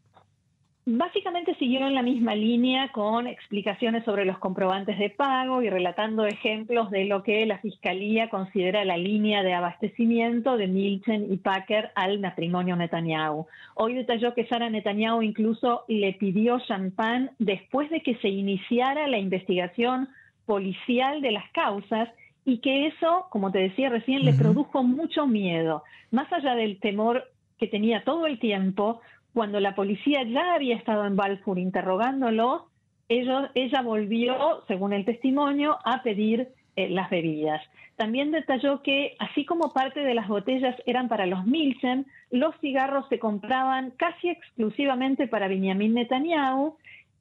Básicamente 0.90 1.54
siguieron 1.56 1.94
la 1.94 2.00
misma 2.00 2.34
línea 2.34 2.88
con 2.92 3.26
explicaciones 3.26 4.04
sobre 4.04 4.24
los 4.24 4.38
comprobantes 4.38 4.98
de 4.98 5.10
pago 5.10 5.60
y 5.60 5.68
relatando 5.68 6.24
ejemplos 6.24 6.90
de 6.90 7.04
lo 7.04 7.22
que 7.22 7.44
la 7.44 7.58
Fiscalía 7.58 8.30
considera 8.30 8.86
la 8.86 8.96
línea 8.96 9.42
de 9.42 9.52
abastecimiento 9.52 10.56
de 10.56 10.66
Milchen 10.66 11.30
y 11.30 11.36
Packer 11.36 11.90
al 11.94 12.20
matrimonio 12.20 12.74
Netanyahu. 12.74 13.46
Hoy 13.74 13.96
detalló 13.96 14.32
que 14.32 14.46
Sara 14.46 14.70
Netanyahu 14.70 15.20
incluso 15.20 15.84
le 15.88 16.14
pidió 16.14 16.58
champán 16.60 17.32
después 17.38 17.90
de 17.90 18.00
que 18.00 18.16
se 18.22 18.30
iniciara 18.30 19.08
la 19.08 19.18
investigación 19.18 20.08
policial 20.46 21.20
de 21.20 21.32
las 21.32 21.50
causas 21.50 22.08
y 22.46 22.60
que 22.60 22.86
eso, 22.86 23.26
como 23.28 23.52
te 23.52 23.58
decía 23.58 23.90
recién, 23.90 24.24
le 24.24 24.32
produjo 24.32 24.82
mucho 24.82 25.26
miedo. 25.26 25.82
Más 26.10 26.32
allá 26.32 26.54
del 26.54 26.80
temor 26.80 27.24
que 27.58 27.66
tenía 27.66 28.04
todo 28.04 28.26
el 28.26 28.38
tiempo, 28.38 29.02
cuando 29.38 29.60
la 29.60 29.76
policía 29.76 30.24
ya 30.24 30.54
había 30.54 30.74
estado 30.74 31.06
en 31.06 31.14
Balfour 31.14 31.60
interrogándolos, 31.60 32.62
ella 33.08 33.82
volvió, 33.84 34.64
según 34.66 34.92
el 34.92 35.04
testimonio, 35.04 35.78
a 35.84 36.02
pedir 36.02 36.48
eh, 36.74 36.88
las 36.90 37.08
bebidas. 37.08 37.62
También 37.94 38.32
detalló 38.32 38.82
que, 38.82 39.14
así 39.20 39.44
como 39.44 39.72
parte 39.72 40.00
de 40.00 40.14
las 40.14 40.26
botellas 40.26 40.74
eran 40.86 41.06
para 41.06 41.24
los 41.26 41.46
Milchen, 41.46 42.06
los 42.32 42.52
cigarros 42.60 43.08
se 43.10 43.20
compraban 43.20 43.92
casi 43.92 44.28
exclusivamente 44.28 45.28
para 45.28 45.46
Benjamin 45.46 45.94
Netanyahu. 45.94 46.76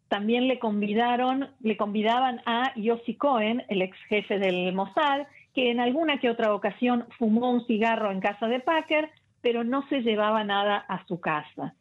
También 0.07 0.47
le 0.47 0.57
convidaron, 0.57 1.49
le 1.61 1.77
convidaban 1.77 2.41
a 2.47 2.73
Yossi 2.77 3.13
Cohen, 3.13 3.61
el 3.69 3.83
ex 3.83 3.95
jefe 4.09 4.39
del 4.39 4.73
Mossad, 4.73 5.27
que 5.53 5.69
en 5.69 5.79
alguna 5.79 6.19
que 6.19 6.31
otra 6.31 6.51
ocasión 6.55 7.05
fumó 7.19 7.51
un 7.51 7.63
cigarro 7.67 8.11
en 8.11 8.21
casa 8.21 8.47
de 8.47 8.59
Packer, 8.59 9.11
pero 9.43 9.63
no 9.63 9.87
se 9.89 10.01
llevaba 10.01 10.43
nada 10.43 10.77
a 10.77 11.05
su 11.05 11.19
casa. 11.19 11.75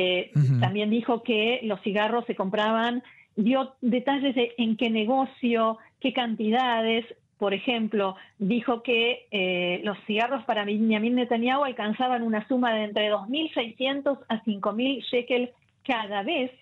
Eh, 0.00 0.30
también 0.60 0.90
dijo 0.90 1.24
que 1.24 1.58
los 1.64 1.80
cigarros 1.82 2.24
se 2.26 2.36
compraban, 2.36 3.02
dio 3.34 3.74
detalles 3.80 4.32
de 4.36 4.54
en 4.56 4.76
qué 4.76 4.90
negocio, 4.90 5.78
qué 5.98 6.12
cantidades. 6.12 7.04
Por 7.36 7.52
ejemplo, 7.52 8.14
dijo 8.38 8.84
que 8.84 9.26
eh, 9.32 9.80
los 9.82 9.98
cigarros 10.06 10.44
para 10.44 10.64
Benjamin 10.64 11.16
Netanyahu 11.16 11.64
alcanzaban 11.64 12.22
una 12.22 12.46
suma 12.46 12.72
de 12.74 12.84
entre 12.84 13.12
2.600 13.12 14.20
a 14.28 14.44
5.000 14.44 15.02
shekels 15.10 15.50
cada 15.84 16.22
vez, 16.22 16.52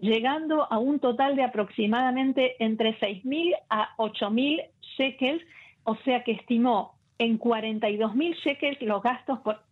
llegando 0.00 0.72
a 0.72 0.78
un 0.78 1.00
total 1.00 1.34
de 1.34 1.42
aproximadamente 1.42 2.62
entre 2.62 2.96
6.000 3.00 3.56
a 3.70 3.96
8.000 3.96 4.66
shekels, 4.96 5.42
o 5.82 5.96
sea 6.04 6.22
que 6.22 6.32
estimó 6.32 6.94
en 7.18 7.40
42.000 7.40 8.36
shekels 8.36 8.80
los 8.82 9.02
gastos 9.02 9.40
por 9.40 9.62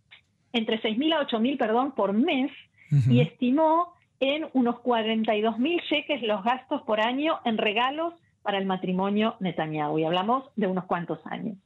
entre 0.52 0.80
6.000 0.82 1.14
a 1.14 1.26
8.000, 1.28 1.56
perdón, 1.56 1.92
por 1.92 2.12
mes 2.12 2.50
y 2.90 3.20
estimó 3.20 3.94
en 4.20 4.46
unos 4.52 4.80
42 4.80 5.58
mil 5.58 5.80
cheques 5.88 6.22
los 6.22 6.42
gastos 6.42 6.82
por 6.82 7.00
año 7.00 7.40
en 7.44 7.58
regalos 7.58 8.14
para 8.42 8.58
el 8.58 8.66
matrimonio 8.66 9.36
Netanyahu. 9.40 9.98
Y 9.98 10.04
hablamos 10.04 10.44
de 10.56 10.66
unos 10.66 10.84
cuantos 10.84 11.18
años. 11.26 11.56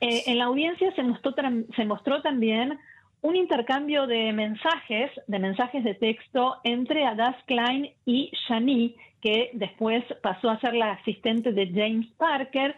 Eh, 0.00 0.22
en 0.26 0.38
la 0.38 0.44
audiencia 0.44 0.92
se 0.94 1.02
mostró, 1.02 1.34
se 1.76 1.84
mostró 1.84 2.22
también 2.22 2.78
un 3.22 3.36
intercambio 3.36 4.06
de 4.06 4.32
mensajes, 4.32 5.10
de 5.28 5.38
mensajes 5.38 5.84
de 5.84 5.94
texto 5.94 6.56
entre 6.64 7.06
Adas 7.06 7.36
Klein 7.46 7.90
y 8.04 8.32
Shani, 8.48 8.96
que 9.20 9.50
después 9.54 10.04
pasó 10.22 10.50
a 10.50 10.58
ser 10.60 10.74
la 10.74 10.92
asistente 10.92 11.52
de 11.52 11.68
James 11.68 12.08
Parker. 12.16 12.74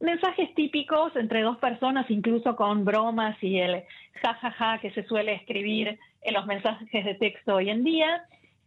Mensajes 0.00 0.54
típicos 0.54 1.16
entre 1.16 1.42
dos 1.42 1.58
personas, 1.58 2.08
incluso 2.10 2.54
con 2.54 2.84
bromas 2.84 3.36
y 3.42 3.58
el 3.58 3.82
jajaja 4.22 4.50
ja, 4.52 4.72
ja, 4.76 4.78
que 4.78 4.92
se 4.92 5.02
suele 5.02 5.34
escribir 5.34 5.98
en 6.22 6.34
los 6.34 6.46
mensajes 6.46 7.04
de 7.04 7.14
texto 7.14 7.56
hoy 7.56 7.70
en 7.70 7.84
día. 7.84 8.24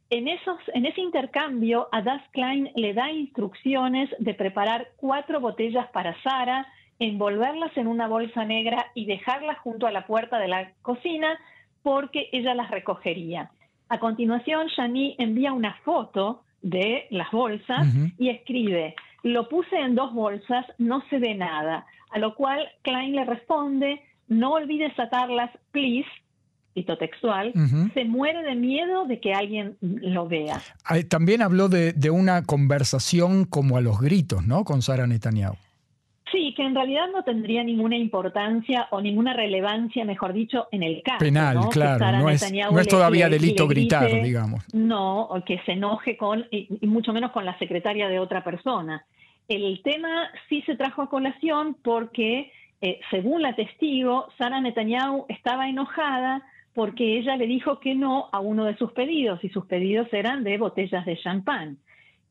En, 0.09 0.27
esos, 0.27 0.57
en 0.73 0.85
ese 0.85 1.01
intercambio, 1.01 1.87
Adas 1.91 2.21
Klein 2.31 2.69
le 2.75 2.93
da 2.93 3.11
instrucciones 3.11 4.09
de 4.19 4.33
preparar 4.33 4.89
cuatro 4.97 5.39
botellas 5.39 5.87
para 5.91 6.21
Sara, 6.21 6.67
envolverlas 6.99 7.75
en 7.77 7.87
una 7.87 8.07
bolsa 8.07 8.43
negra 8.45 8.87
y 8.93 9.05
dejarlas 9.05 9.57
junto 9.59 9.87
a 9.87 9.91
la 9.91 10.05
puerta 10.05 10.37
de 10.37 10.49
la 10.49 10.71
cocina 10.81 11.39
porque 11.81 12.29
ella 12.31 12.53
las 12.53 12.69
recogería. 12.69 13.51
A 13.89 13.99
continuación, 13.99 14.67
Shani 14.67 15.15
envía 15.17 15.53
una 15.53 15.75
foto 15.83 16.43
de 16.61 17.07
las 17.09 17.31
bolsas 17.31 17.87
y 18.17 18.29
escribe, 18.29 18.95
lo 19.23 19.49
puse 19.49 19.75
en 19.77 19.95
dos 19.95 20.13
bolsas, 20.13 20.65
no 20.77 21.01
se 21.09 21.19
ve 21.19 21.35
nada. 21.35 21.85
A 22.11 22.19
lo 22.19 22.35
cual 22.35 22.69
Klein 22.83 23.15
le 23.15 23.25
responde, 23.25 24.01
no 24.27 24.53
olvides 24.53 24.97
atarlas, 24.99 25.51
please, 25.71 26.07
textual, 26.73 27.53
se 27.93 28.05
muere 28.05 28.43
de 28.43 28.55
miedo 28.55 29.05
de 29.05 29.19
que 29.19 29.33
alguien 29.33 29.77
lo 29.81 30.27
vea. 30.27 30.61
También 31.09 31.41
habló 31.41 31.69
de, 31.69 32.09
una 32.11 32.43
conversación 32.43 33.45
como 33.45 33.77
a 33.77 33.81
los 33.81 33.99
gritos, 33.99 34.45
¿no? 34.45 34.63
Con 34.63 34.81
Sara 34.81 35.07
Netanyahu. 35.07 35.55
Sí, 36.31 36.53
que 36.55 36.63
en 36.63 36.73
realidad 36.73 37.07
no 37.11 37.23
tendría 37.23 37.61
ninguna 37.61 37.97
importancia 37.97 38.87
o 38.91 39.01
ninguna 39.01 39.33
relevancia, 39.33 40.05
mejor 40.05 40.31
dicho, 40.31 40.67
en 40.71 40.83
el 40.83 41.03
caso. 41.03 41.19
Penal, 41.19 41.57
claro. 41.69 42.19
No 42.19 42.29
es, 42.29 42.53
no 42.71 42.79
es, 42.79 42.87
todavía 42.87 43.27
delito 43.27 43.67
gritar, 43.67 44.09
digamos. 44.23 44.63
No, 44.73 45.23
o 45.23 45.43
que 45.43 45.59
se 45.65 45.73
enoje 45.73 46.15
con, 46.15 46.45
y, 46.49 46.67
mucho 46.87 47.11
menos 47.11 47.31
con 47.31 47.43
la 47.43 47.57
secretaria 47.59 48.07
de 48.07 48.19
otra 48.19 48.45
persona. 48.45 49.05
El 49.49 49.81
tema 49.83 50.29
sí 50.47 50.61
se 50.65 50.77
trajo 50.77 51.01
a 51.01 51.09
colación 51.09 51.75
porque, 51.83 52.53
eh, 52.79 53.01
según 53.09 53.41
la 53.41 53.53
testigo, 53.53 54.27
Sara 54.37 54.61
Netanyahu 54.61 55.25
estaba 55.27 55.67
enojada 55.67 56.43
porque 56.73 57.17
ella 57.17 57.35
le 57.35 57.47
dijo 57.47 57.79
que 57.79 57.95
no 57.95 58.29
a 58.31 58.39
uno 58.39 58.65
de 58.65 58.77
sus 58.77 58.91
pedidos 58.93 59.43
y 59.43 59.49
sus 59.49 59.65
pedidos 59.65 60.07
eran 60.13 60.43
de 60.43 60.57
botellas 60.57 61.05
de 61.05 61.17
champán. 61.17 61.77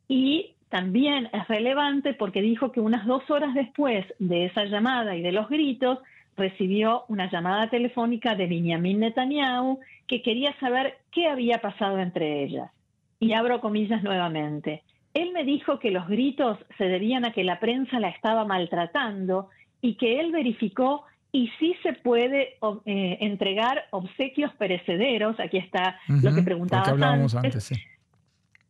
Y 0.08 0.54
también 0.68 1.28
es 1.32 1.46
relevante 1.48 2.14
porque 2.14 2.40
dijo 2.40 2.72
que 2.72 2.80
unas 2.80 3.06
dos 3.06 3.28
horas 3.30 3.54
después 3.54 4.06
de 4.18 4.46
esa 4.46 4.64
llamada 4.64 5.16
y 5.16 5.22
de 5.22 5.32
los 5.32 5.48
gritos, 5.48 5.98
recibió 6.36 7.04
una 7.08 7.30
llamada 7.30 7.68
telefónica 7.68 8.34
de 8.34 8.46
Benjamin 8.46 9.00
Netanyahu 9.00 9.80
que 10.06 10.22
quería 10.22 10.58
saber 10.58 10.98
qué 11.12 11.28
había 11.28 11.58
pasado 11.58 11.98
entre 11.98 12.42
ellas. 12.44 12.70
Y 13.18 13.34
abro 13.34 13.60
comillas 13.60 14.02
nuevamente. 14.02 14.82
Él 15.12 15.32
me 15.32 15.44
dijo 15.44 15.78
que 15.78 15.90
los 15.90 16.08
gritos 16.08 16.58
se 16.78 16.84
debían 16.84 17.24
a 17.24 17.32
que 17.32 17.44
la 17.44 17.60
prensa 17.60 18.00
la 18.00 18.08
estaba 18.08 18.44
maltratando 18.44 19.48
y 19.82 19.94
que 19.94 20.20
él 20.20 20.32
verificó 20.32 21.04
y 21.32 21.48
sí 21.58 21.76
se 21.82 21.92
puede 21.92 22.58
eh, 22.86 23.18
entregar 23.20 23.84
obsequios 23.90 24.52
perecederos, 24.54 25.38
aquí 25.38 25.58
está 25.58 25.98
lo 26.08 26.34
que 26.34 26.42
preguntaba 26.42 26.90
antes, 26.90 27.72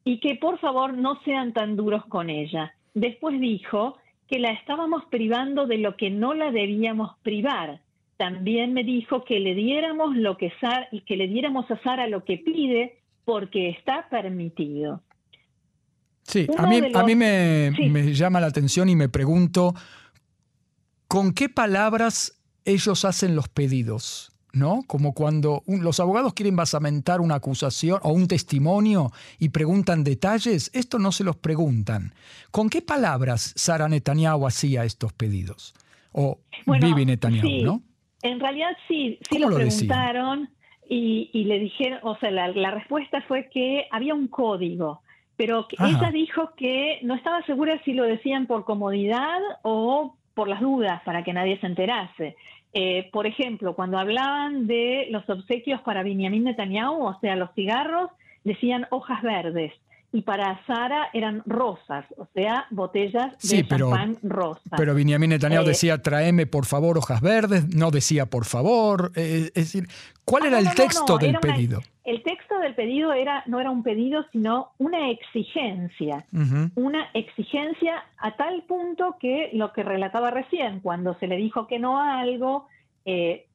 y 0.04 0.18
que 0.20 0.34
por 0.36 0.58
favor 0.58 0.94
no 0.94 1.20
sean 1.24 1.52
tan 1.52 1.76
duros 1.76 2.04
con 2.06 2.28
ella. 2.28 2.74
Después 2.94 3.40
dijo 3.40 3.96
que 4.28 4.38
la 4.38 4.50
estábamos 4.50 5.04
privando 5.10 5.66
de 5.66 5.78
lo 5.78 5.96
que 5.96 6.10
no 6.10 6.34
la 6.34 6.50
debíamos 6.50 7.16
privar. 7.22 7.80
También 8.16 8.74
me 8.74 8.84
dijo 8.84 9.24
que 9.24 9.40
le 9.40 9.54
diéramos 9.54 10.14
lo 10.14 10.36
que 10.36 10.52
que 11.06 11.16
le 11.16 11.28
diéramos 11.28 11.70
a 11.70 11.82
Sara 11.82 12.06
lo 12.06 12.24
que 12.24 12.36
pide 12.38 12.98
porque 13.24 13.70
está 13.70 14.08
permitido. 14.10 15.02
Sí, 16.22 16.46
a 16.56 16.66
mí, 16.66 16.80
a 16.94 17.02
mí 17.02 17.14
me, 17.16 17.72
me 17.88 18.12
llama 18.12 18.40
la 18.40 18.48
atención 18.48 18.88
y 18.88 18.96
me 18.96 19.08
pregunto, 19.08 19.74
¿con 21.08 21.32
qué 21.32 21.48
palabras 21.48 22.39
ellos 22.64 23.04
hacen 23.04 23.34
los 23.34 23.48
pedidos, 23.48 24.32
¿no? 24.52 24.82
Como 24.86 25.14
cuando 25.14 25.62
los 25.66 26.00
abogados 26.00 26.34
quieren 26.34 26.56
basamentar 26.56 27.20
una 27.20 27.36
acusación 27.36 28.00
o 28.02 28.12
un 28.12 28.28
testimonio 28.28 29.12
y 29.38 29.50
preguntan 29.50 30.04
detalles, 30.04 30.70
esto 30.74 30.98
no 30.98 31.12
se 31.12 31.24
los 31.24 31.36
preguntan. 31.36 32.14
¿Con 32.50 32.68
qué 32.68 32.82
palabras 32.82 33.52
Sara 33.56 33.88
Netanyahu 33.88 34.46
hacía 34.46 34.84
estos 34.84 35.12
pedidos? 35.12 35.74
O 36.12 36.38
Bibi 36.66 37.06
Netanyahu, 37.06 37.64
¿no? 37.64 37.82
En 38.22 38.40
realidad 38.40 38.76
sí, 38.86 39.18
sí 39.30 39.38
lo, 39.38 39.48
preguntaron 39.54 40.50
y, 40.88 41.44
le 41.44 41.58
dijeron, 41.60 42.00
o 42.02 42.16
sea, 42.18 42.30
la, 42.30 42.70
respuesta 42.72 43.22
fue 43.22 43.48
que 43.48 43.86
había 43.90 44.12
un 44.12 44.26
código, 44.26 45.02
pero 45.36 45.66
ella 45.78 46.10
dijo 46.10 46.52
que 46.56 46.98
no 47.02 47.14
estaba 47.14 47.42
segura 47.46 47.80
si 47.84 47.94
lo 47.94 48.02
decían 48.02 48.46
por 48.46 48.64
comodidad 48.64 49.38
o 49.62 50.16
por 50.40 50.48
las 50.48 50.62
dudas, 50.62 51.02
para 51.04 51.22
que 51.22 51.34
nadie 51.34 51.60
se 51.60 51.66
enterase. 51.66 52.34
Eh, 52.72 53.10
por 53.12 53.26
ejemplo, 53.26 53.74
cuando 53.74 53.98
hablaban 53.98 54.66
de 54.66 55.06
los 55.10 55.28
obsequios 55.28 55.82
para 55.82 56.02
Benjamin 56.02 56.44
Netanyahu, 56.44 57.08
o 57.08 57.20
sea, 57.20 57.36
los 57.36 57.50
cigarros, 57.54 58.08
decían 58.42 58.86
hojas 58.88 59.20
verdes. 59.20 59.70
Y 60.14 60.22
para 60.22 60.58
Sara 60.66 61.08
eran 61.12 61.42
rosas, 61.44 62.06
o 62.16 62.26
sea, 62.32 62.64
botellas 62.70 63.36
de 63.42 63.64
pero, 63.64 63.90
champán 63.90 64.16
rosa. 64.22 64.76
Pero 64.78 64.94
Benjamin 64.94 65.28
Netanyahu 65.28 65.64
eh, 65.64 65.68
decía, 65.68 66.00
tráeme 66.00 66.46
por 66.46 66.64
favor 66.64 66.96
hojas 66.96 67.20
verdes, 67.20 67.68
no 67.68 67.90
decía 67.90 68.24
por 68.24 68.46
favor. 68.46 69.12
Eh, 69.16 69.50
es 69.54 69.72
decir, 69.74 69.88
¿cuál 70.24 70.44
ah, 70.44 70.46
era 70.46 70.58
el 70.60 70.74
texto 70.74 71.18
del 71.18 71.38
pedido? 71.38 71.82
El 72.10 72.24
texto 72.24 72.58
del 72.58 72.74
pedido 72.74 73.12
era, 73.12 73.44
no 73.46 73.60
era 73.60 73.70
un 73.70 73.84
pedido, 73.84 74.24
sino 74.32 74.70
una 74.78 75.10
exigencia. 75.10 76.24
Una 76.74 77.08
exigencia 77.14 78.02
a 78.18 78.34
tal 78.34 78.64
punto 78.64 79.16
que 79.20 79.50
lo 79.52 79.72
que 79.72 79.84
relataba 79.84 80.32
recién, 80.32 80.80
cuando 80.80 81.14
se 81.20 81.28
le 81.28 81.36
dijo 81.36 81.68
que 81.68 81.78
no 81.78 82.00
a 82.00 82.18
algo, 82.18 82.66
eh, 83.04 83.46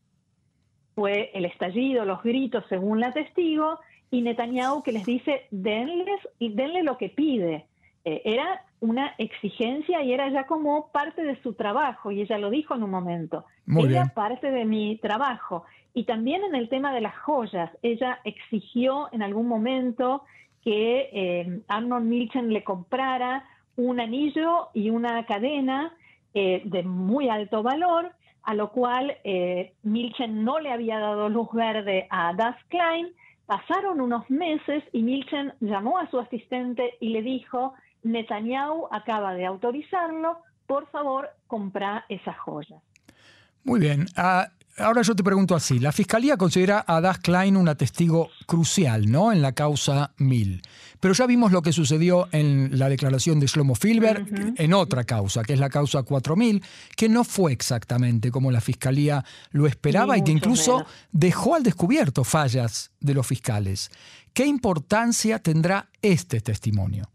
fue 0.95 1.31
el 1.33 1.43
estallido, 1.43 2.05
los 2.05 2.24
gritos 2.24 2.63
según 2.69 3.01
la 3.01 3.12
testigo, 3.12 3.77
y 4.09 4.21
Netanyahu 4.21 4.83
que 4.83 4.93
les 4.93 5.05
dice, 5.05 5.47
denles, 5.51 6.21
denle 6.39 6.81
lo 6.83 6.97
que 6.97 7.09
pide. 7.09 7.65
Eh, 8.05 8.21
era 8.24 8.63
una 8.79 9.15
exigencia 9.17 10.01
y 10.01 10.13
era 10.13 10.29
ya 10.29 10.45
como 10.45 10.91
parte 10.93 11.24
de 11.24 11.35
su 11.41 11.55
trabajo, 11.55 12.09
y 12.09 12.21
ella 12.21 12.38
lo 12.38 12.50
dijo 12.50 12.74
en 12.74 12.83
un 12.83 12.91
momento. 12.91 13.43
era 13.67 14.05
parte 14.13 14.50
de 14.50 14.63
mi 14.63 14.97
trabajo. 15.00 15.65
Y 15.95 16.03
también 16.03 16.43
en 16.43 16.55
el 16.55 16.67
tema 16.67 16.93
de 16.93 16.99
las 16.99 17.17
joyas, 17.19 17.71
ella 17.81 18.19
exigió 18.25 19.07
en 19.13 19.23
algún 19.23 19.47
momento 19.47 20.23
que 20.61 21.09
eh, 21.13 21.61
Arnold 21.69 22.05
Milchen 22.05 22.51
le 22.51 22.65
comprara 22.65 23.45
un 23.77 24.01
anillo 24.01 24.67
y 24.73 24.89
una 24.89 25.25
cadena 25.25 25.93
eh, 26.34 26.63
de 26.65 26.84
muy 26.84 27.29
alto 27.29 27.63
valor, 27.63 28.12
a 28.43 28.53
lo 28.53 28.71
cual 28.73 29.15
eh, 29.23 29.73
Milchen 29.84 30.43
no 30.43 30.60
le 30.60 30.73
había 30.73 30.99
dado 30.99 31.29
luz 31.29 31.47
verde 31.53 32.08
a 32.10 32.34
Das 32.34 32.58
Klein. 32.67 33.08
Pasaron 33.45 34.01
unos 34.01 34.29
meses 34.29 34.84
y 34.91 35.01
Milchen 35.01 35.53
llamó 35.62 35.97
a 35.97 36.12
su 36.12 36.19
asistente 36.19 36.95
y 36.99 37.10
le 37.10 37.21
dijo, 37.21 37.73
Netanyahu 38.03 38.89
acaba 38.91 39.34
de 39.34 39.45
autorizarlo, 39.45 40.39
por 40.67 40.88
favor, 40.88 41.29
compra 41.47 42.03
esas 42.10 42.38
joyas. 42.38 42.84
Muy 43.63 43.79
bien. 43.79 44.08
Ah, 44.17 44.49
Ahora 44.77 45.03
yo 45.03 45.15
te 45.15 45.23
pregunto 45.23 45.55
así, 45.55 45.79
la 45.79 45.93
Fiscalía 45.93 46.35
considera 46.35 46.83
a 46.85 46.99
Das 46.99 47.19
Klein 47.19 47.55
una 47.55 47.75
testigo 47.75 48.29
crucial 48.45 49.09
¿no? 49.09 49.31
en 49.31 49.41
la 49.41 49.53
causa 49.53 50.11
1000, 50.17 50.61
pero 50.99 51.13
ya 51.13 51.25
vimos 51.25 51.53
lo 51.53 51.61
que 51.61 51.71
sucedió 51.71 52.27
en 52.33 52.77
la 52.77 52.89
declaración 52.89 53.39
de 53.39 53.47
Shlomo 53.47 53.75
Filber 53.75 54.25
en 54.57 54.73
otra 54.73 55.05
causa, 55.05 55.43
que 55.43 55.53
es 55.53 55.59
la 55.59 55.69
causa 55.69 56.03
4000, 56.03 56.61
que 56.97 57.07
no 57.07 57.23
fue 57.23 57.53
exactamente 57.53 58.31
como 58.31 58.51
la 58.51 58.59
Fiscalía 58.59 59.23
lo 59.51 59.65
esperaba 59.65 60.17
y 60.17 60.23
que 60.23 60.33
incluso 60.33 60.85
dejó 61.13 61.55
al 61.55 61.63
descubierto 61.63 62.25
fallas 62.25 62.91
de 62.99 63.13
los 63.13 63.25
fiscales. 63.25 63.89
¿Qué 64.33 64.45
importancia 64.45 65.39
tendrá 65.39 65.88
este 66.01 66.41
testimonio? 66.41 67.14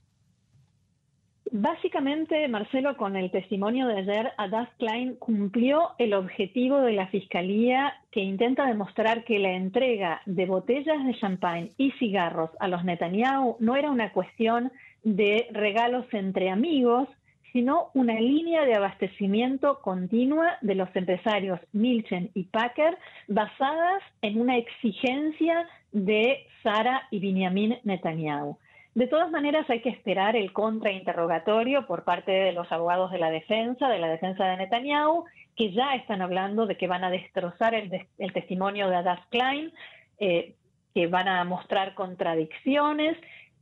Básicamente, 1.53 2.47
Marcelo, 2.47 2.97
con 2.97 3.17
el 3.17 3.33
testimonio 3.33 3.89
de 3.89 3.99
ayer, 3.99 4.33
Adas 4.39 4.69
Klein 4.79 5.17
cumplió 5.17 5.91
el 5.99 6.15
objetivo 6.15 6.81
de 6.81 6.93
la 6.93 7.09
Fiscalía 7.09 7.93
que 8.13 8.21
intenta 8.21 8.67
demostrar 8.67 9.25
que 9.25 9.41
la 9.41 9.51
entrega 9.51 10.21
de 10.27 10.47
botellas 10.47 11.05
de 11.05 11.19
champán 11.19 11.71
y 11.77 11.91
cigarros 11.99 12.51
a 12.61 12.69
los 12.69 12.85
Netanyahu 12.85 13.57
no 13.59 13.75
era 13.75 13.91
una 13.91 14.13
cuestión 14.13 14.71
de 15.03 15.49
regalos 15.51 16.07
entre 16.13 16.51
amigos, 16.51 17.09
sino 17.53 17.91
una 17.95 18.15
línea 18.15 18.65
de 18.65 18.77
abastecimiento 18.77 19.81
continua 19.81 20.57
de 20.61 20.77
los 20.77 20.95
empresarios 20.95 21.59
Milchen 21.73 22.31
y 22.33 22.45
Packer 22.45 22.97
basadas 23.27 24.05
en 24.23 24.41
una 24.41 24.57
exigencia 24.57 25.67
de 25.91 26.47
Sara 26.63 27.09
y 27.11 27.19
Benjamin 27.19 27.79
Netanyahu. 27.83 28.57
De 28.95 29.07
todas 29.07 29.31
maneras, 29.31 29.69
hay 29.71 29.81
que 29.81 29.89
esperar 29.89 30.35
el 30.35 30.53
contrainterrogatorio 30.53 31.87
por 31.87 32.03
parte 32.03 32.33
de 32.33 32.53
los 32.53 32.71
abogados 32.73 33.13
de 33.13 33.19
la 33.19 33.31
defensa, 33.31 33.89
de 33.89 33.99
la 33.99 34.09
defensa 34.09 34.45
de 34.47 34.57
Netanyahu, 34.57 35.25
que 35.57 35.73
ya 35.73 35.95
están 35.95 36.23
hablando 36.23 36.67
de 36.67 36.77
que 36.77 36.89
van 36.89 37.05
a 37.05 37.11
destrozar 37.11 37.75
el, 37.75 37.91
testimonio 38.33 38.89
de 38.89 38.97
Adas 38.97 39.21
Klein, 39.31 39.73
eh, 40.19 40.55
que 40.93 41.07
van 41.07 41.29
a 41.29 41.45
mostrar 41.45 41.95
contradicciones, 41.95 43.17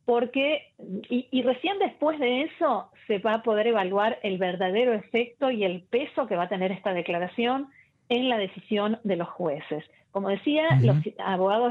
porque, 0.07 0.73
y, 1.11 1.29
y, 1.31 1.43
recién 1.43 1.79
después 1.79 2.19
de 2.19 2.45
eso 2.45 2.91
se 3.07 3.19
va 3.19 3.35
a 3.35 3.43
poder 3.43 3.67
evaluar 3.67 4.19
el 4.23 4.39
verdadero 4.39 4.95
efecto 4.95 5.51
y 5.51 5.65
el 5.65 5.83
peso 5.83 6.27
que 6.27 6.37
va 6.37 6.45
a 6.45 6.49
tener 6.49 6.73
esta 6.73 6.95
declaración 6.95 7.69
en 8.09 8.31
la 8.31 8.39
decisión 8.39 8.99
de 9.05 9.17
los 9.17 9.29
jueces. 9.29 9.85
Como 10.11 10.31
decía, 10.31 10.67
los 10.81 10.97
abogados 11.19 11.71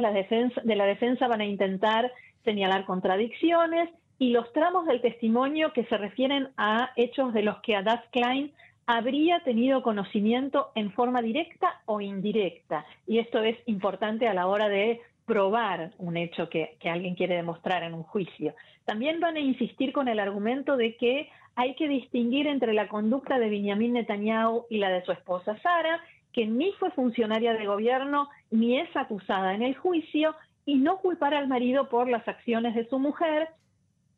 de 0.63 0.75
la 0.75 0.85
defensa 0.85 1.27
van 1.27 1.41
a 1.41 1.45
intentar 1.45 2.11
señalar 2.47 2.85
contradicciones 2.85 3.89
y 4.19 4.29
los 4.29 4.53
tramos 4.53 4.85
del 4.85 5.01
testimonio 5.01 5.73
que 5.73 5.83
se 5.83 5.97
refieren 5.97 6.47
a 6.55 6.91
hechos 6.95 7.33
de 7.33 7.43
los 7.43 7.57
que 7.57 7.75
Adas 7.75 8.01
Klein 8.11 8.53
habría 8.85 9.41
tenido 9.41 9.83
conocimiento 9.83 10.71
en 10.73 10.93
forma 10.93 11.21
directa 11.21 11.81
o 11.85 11.99
indirecta. 11.99 12.85
Y 13.05 13.19
esto 13.19 13.41
es 13.43 13.57
importante 13.65 14.29
a 14.29 14.33
la 14.33 14.47
hora 14.47 14.69
de 14.69 15.01
probar 15.25 15.91
un 15.97 16.15
hecho 16.15 16.47
que, 16.47 16.77
que, 16.79 16.89
alguien 16.89 17.15
quiere 17.15 17.35
demostrar 17.35 17.83
en 17.83 17.93
un 17.93 18.03
juicio. 18.03 18.55
También 18.85 19.19
van 19.19 19.35
a 19.35 19.41
insistir 19.41 19.91
con 19.91 20.07
el 20.07 20.21
argumento 20.21 20.77
de 20.77 20.95
que 20.95 21.29
hay 21.55 21.75
que 21.75 21.89
distinguir 21.89 22.47
entre 22.47 22.73
la 22.73 22.87
conducta 22.87 23.37
de 23.37 23.49
Benjamin 23.49 23.91
Netanyahu 23.91 24.67
y 24.69 24.77
la 24.77 24.89
de 24.89 25.03
su 25.03 25.11
esposa 25.11 25.59
Sara, 25.61 25.99
que 26.31 26.45
ni 26.45 26.71
fue 26.79 26.91
funcionaria 26.91 27.53
de 27.53 27.65
gobierno 27.65 28.29
ni 28.51 28.79
es 28.79 28.95
acusada 28.95 29.53
en 29.53 29.63
el 29.63 29.75
juicio, 29.75 30.33
y 30.67 30.75
no 30.75 30.97
culpar 30.97 31.33
al 31.33 31.47
marido 31.47 31.87
por 31.87 32.09
las 32.09 32.27
acciones 32.27 32.75
de 32.75 32.87
su 32.89 32.99
mujer. 32.99 33.47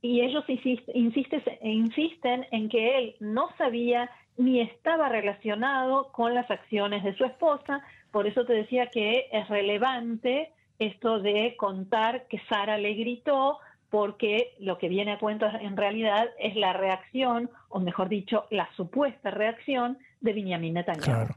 Y 0.01 0.21
ellos 0.21 0.43
insisten 0.47 2.47
en 2.51 2.69
que 2.69 2.97
él 2.97 3.15
no 3.19 3.49
sabía 3.57 4.09
ni 4.35 4.59
estaba 4.59 5.09
relacionado 5.09 6.11
con 6.11 6.33
las 6.33 6.49
acciones 6.49 7.03
de 7.03 7.15
su 7.15 7.23
esposa. 7.23 7.81
Por 8.11 8.25
eso 8.25 8.45
te 8.45 8.53
decía 8.53 8.87
que 8.87 9.27
es 9.31 9.47
relevante 9.47 10.51
esto 10.79 11.19
de 11.19 11.55
contar 11.55 12.25
que 12.27 12.41
Sara 12.49 12.79
le 12.79 12.95
gritó, 12.95 13.59
porque 13.91 14.55
lo 14.59 14.79
que 14.79 14.89
viene 14.89 15.11
a 15.11 15.19
cuento 15.19 15.45
en 15.45 15.77
realidad 15.77 16.29
es 16.39 16.55
la 16.55 16.73
reacción, 16.73 17.51
o 17.69 17.79
mejor 17.79 18.09
dicho, 18.09 18.45
la 18.49 18.67
supuesta 18.75 19.29
reacción 19.29 19.99
de 20.21 20.33
Benjamin 20.33 20.73
Netanyahu. 20.73 21.27